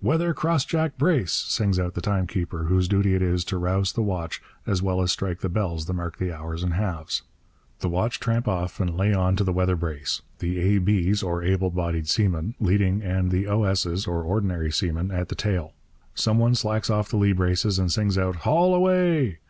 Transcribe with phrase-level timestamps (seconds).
[0.00, 4.40] 'Weather crossjack brace!' sings out the timekeeper, whose duty it is to rouse the watch
[4.66, 7.20] as well as strike the bells that mark the hours and halves.
[7.80, 11.68] The watch tramp off and lay on to the weather brace, the A.B.'s (or able
[11.68, 15.74] bodied seamen) leading and the O.S.'s (ordinary seamen) at the tail.
[16.14, 19.36] Some one slacks off the lee braces and sings out 'Haul away!'